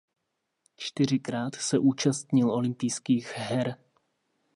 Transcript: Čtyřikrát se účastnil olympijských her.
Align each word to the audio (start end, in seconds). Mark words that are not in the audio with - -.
Čtyřikrát 0.75 1.55
se 1.55 1.79
účastnil 1.79 2.51
olympijských 2.51 3.27
her. 3.35 3.75